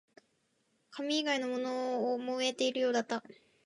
[0.89, 3.23] 紙以外のものも燃えているようだった